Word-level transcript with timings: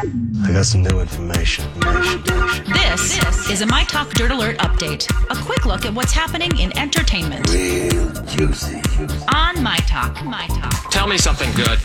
I 0.00 0.52
got 0.52 0.64
some 0.64 0.82
new 0.82 0.98
information. 1.00 1.66
information. 1.76 2.62
This 2.72 3.50
is 3.50 3.60
a 3.60 3.66
My 3.66 3.84
Talk 3.84 4.08
Dirt 4.14 4.30
Alert 4.30 4.56
update. 4.56 5.06
A 5.28 5.44
quick 5.44 5.66
look 5.66 5.84
at 5.84 5.92
what's 5.92 6.12
happening 6.12 6.58
in 6.58 6.76
entertainment 6.78 7.50
Real 7.50 8.10
juicy. 8.24 8.80
on 9.34 9.62
My 9.62 9.76
Talk. 9.86 10.24
My 10.24 10.46
Talk. 10.46 10.90
Tell 10.90 11.06
me 11.06 11.18
something 11.18 11.52
good. 11.52 11.78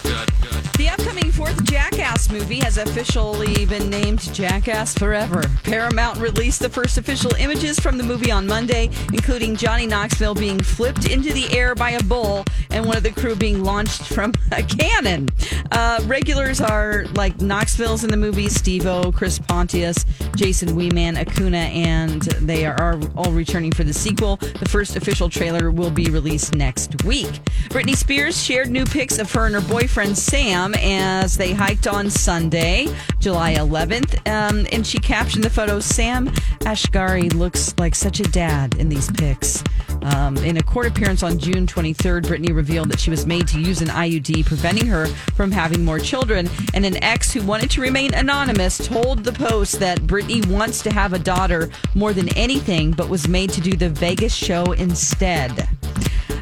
The 0.78 0.90
upcoming 0.90 1.32
fourth 1.32 1.62
Jackass 1.66 2.30
movie 2.30 2.60
has 2.60 2.78
officially 2.78 3.66
been 3.66 3.90
named 3.90 4.34
Jackass 4.34 4.94
Forever. 4.94 5.42
Paramount 5.64 6.18
released 6.20 6.60
the 6.60 6.70
first 6.70 6.98
official 6.98 7.34
images 7.36 7.80
from 7.80 7.98
the 7.98 8.04
movie 8.04 8.32
on 8.32 8.46
Monday, 8.48 8.90
including 9.14 9.56
Johnny 9.56 9.88
Knoxville 9.88 10.36
being 10.36 10.60
flipped 10.60 11.10
into 11.10 11.34
the 11.34 11.50
air 11.58 11.76
by 11.76 11.92
a 11.92 12.04
bull 12.04 12.46
and 12.76 12.86
one 12.86 12.98
of 12.98 13.04
the 13.04 13.12
crew 13.12 13.36
being 13.36 13.64
launched 13.64 14.04
from 14.04 14.34
a 14.52 14.62
cannon. 14.62 15.30
Uh, 15.72 16.02
regulars 16.04 16.60
are 16.60 17.06
like 17.16 17.40
Knoxville's 17.42 18.04
in 18.04 18.12
the 18.12 18.18
movie, 18.18 18.50
Steve-O, 18.50 19.12
Chris 19.14 19.40
Pontius, 19.40 20.06
Jason 20.36 20.76
Wee 20.76 20.92
Man, 20.92 21.18
Acuna, 21.18 21.58
and 21.58 22.22
they 22.22 22.66
are 22.66 23.00
all 23.16 23.32
returning 23.32 23.72
for 23.72 23.84
the 23.84 23.94
sequel. 23.94 24.36
The 24.36 24.68
first 24.70 24.96
official 24.96 25.30
trailer 25.30 25.72
will 25.72 25.90
be 25.90 26.10
released 26.10 26.54
next 26.54 27.04
week. 27.06 27.32
Britney 27.70 27.96
Spears 27.96 28.42
shared 28.42 28.70
new 28.70 28.86
pics 28.86 29.18
of 29.18 29.32
her 29.32 29.46
and 29.46 29.56
her 29.56 29.62
boyfriend 29.62 30.18
Sam 30.18 30.74
as 30.76 31.38
they 31.38 31.54
hiked 31.54 31.88
on 31.88 32.10
Sunday, 32.10 32.88
July 33.20 33.56
11th, 33.56 34.28
um, 34.28 34.68
and 34.72 34.86
she 34.86 35.00
captioned 35.00 35.44
the 35.44 35.50
photo 35.50 35.80
Sam 35.80 36.28
Asghari 36.66 37.34
looks 37.34 37.74
like 37.78 37.96
such 37.96 38.20
a 38.20 38.24
dad 38.24 38.76
in 38.76 38.90
these 38.90 39.10
pics. 39.12 39.64
Um, 40.06 40.38
in 40.38 40.58
a 40.58 40.64
court 40.64 40.86
appearance 40.86 41.24
on 41.24 41.40
June 41.40 41.66
23rd, 41.66 42.26
Britney 42.26 42.56
revealed 42.56 42.90
that 42.90 43.00
she 43.00 43.10
was 43.10 43.26
made 43.26 43.48
to 43.48 43.60
use 43.60 43.82
an 43.82 43.88
IUD, 43.88 44.46
preventing 44.46 44.86
her 44.86 45.08
from 45.36 45.52
having 45.52 45.84
more 45.84 45.98
children. 45.98 46.48
And 46.76 46.86
an 46.86 47.04
ex 47.04 47.34
who 47.34 47.42
wanted 47.42 47.72
to 47.72 47.82
remain 47.82 48.14
anonymous 48.14 48.78
told 48.78 49.24
the 49.24 49.32
Post 49.32 49.80
that 49.80 50.02
Britney 50.02 50.46
wants 50.46 50.84
to 50.84 50.94
have 50.94 51.14
a 51.14 51.20
daughter 51.20 51.72
more 51.96 52.14
than 52.14 52.30
anything, 52.38 52.92
but 52.92 53.10
was 53.10 53.28
made 53.28 53.50
to 53.52 53.62
do 53.62 53.72
the 53.72 53.90
Vegas 53.90 54.34
show 54.34 54.74
instead. 54.74 55.68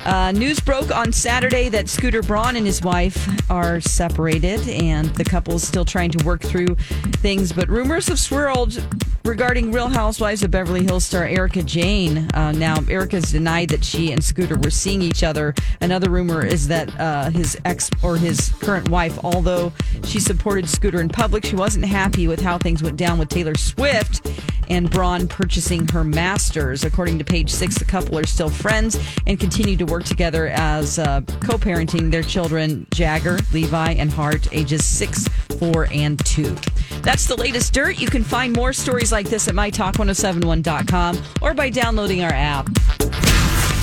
Uh, 0.05 0.33
news 0.33 0.59
broke 0.59 0.93
on 0.93 1.13
Saturday 1.13 1.69
that 1.69 1.87
Scooter 1.87 2.21
Braun 2.21 2.57
and 2.57 2.65
his 2.65 2.81
wife 2.81 3.49
are 3.49 3.79
separated, 3.79 4.67
and 4.67 5.07
the 5.15 5.23
couple 5.23 5.55
is 5.55 5.65
still 5.65 5.85
trying 5.85 6.11
to 6.11 6.25
work 6.25 6.41
through 6.41 6.75
things. 7.21 7.53
But 7.53 7.69
rumors 7.69 8.09
have 8.09 8.19
swirled 8.19 8.85
regarding 9.25 9.71
Real 9.71 9.87
Housewives 9.87 10.43
of 10.43 10.51
Beverly 10.51 10.83
Hills 10.83 11.05
star 11.05 11.25
Erika 11.25 11.63
Jayne. 11.63 12.29
Uh, 12.33 12.51
now, 12.51 12.77
Erika's 12.89 13.31
denied 13.31 13.69
that 13.69 13.83
she 13.83 14.11
and 14.11 14.23
Scooter 14.23 14.57
were 14.57 14.69
seeing 14.69 15.01
each 15.01 15.23
other. 15.23 15.53
Another 15.81 16.09
rumor 16.09 16.45
is 16.45 16.67
that 16.67 16.99
uh, 16.99 17.29
his 17.29 17.57
ex 17.65 17.89
or 18.01 18.17
his 18.17 18.49
current 18.59 18.89
wife, 18.89 19.17
although 19.23 19.71
she 20.05 20.19
supported 20.19 20.69
Scooter 20.69 20.99
in 21.01 21.09
public, 21.09 21.45
she 21.45 21.55
wasn't 21.55 21.85
happy 21.85 22.27
with 22.27 22.41
how 22.41 22.57
things 22.57 22.83
went 22.83 22.97
down 22.97 23.17
with 23.17 23.29
Taylor 23.29 23.55
Swift 23.55 24.29
and 24.69 24.89
Braun 24.89 25.27
purchasing 25.27 25.87
her 25.89 26.03
masters. 26.03 26.83
According 26.83 27.17
to 27.19 27.25
page 27.25 27.49
six, 27.49 27.77
the 27.77 27.85
couple 27.85 28.17
are 28.17 28.25
still 28.25 28.49
friends 28.49 28.99
and 29.27 29.39
continue 29.39 29.77
to 29.77 29.85
work 29.85 30.03
together 30.03 30.47
as 30.47 30.99
uh, 30.99 31.21
co 31.41 31.57
parenting 31.57 32.11
their 32.11 32.23
children, 32.23 32.87
Jagger, 32.93 33.39
Levi, 33.51 33.93
and 33.93 34.11
Hart, 34.11 34.47
ages 34.53 34.85
six, 34.85 35.27
four, 35.59 35.87
and 35.91 36.23
two. 36.25 36.55
That's 37.03 37.27
the 37.27 37.35
latest 37.35 37.73
dirt. 37.73 37.99
You 37.99 38.07
can 38.07 38.23
find 38.23 38.55
more 38.55 38.73
stories 38.73 39.11
like 39.11 39.29
this 39.29 39.47
at 39.47 39.53
mytalk1071.com 39.53 41.21
or 41.41 41.53
by 41.53 41.69
downloading 41.69 42.23
our 42.23 42.33
app. 42.33 42.69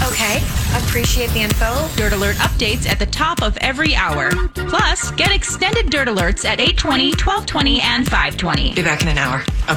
Okay, 0.09 0.39
appreciate 0.75 1.31
the 1.31 1.41
info. 1.41 1.87
Dirt 1.97 2.15
Alert 2.15 2.37
updates 2.37 2.89
at 2.89 2.99
the 2.99 3.07
top 3.07 3.43
of 3.43 3.57
every 3.59 3.95
hour. 3.95 4.31
Plus, 4.55 5.11
get 5.13 5.31
extended 5.31 5.91
Dirt 5.91 6.09
Alerts 6.09 6.45
at 6.47 6.59
820, 6.59 7.11
1220, 7.11 7.81
and 7.83 8.05
520. 8.07 8.75
Be 8.75 8.83
back 8.83 9.03
in 9.03 9.09
an 9.09 9.19
hour. 9.19 9.43
Okay. 9.69 9.75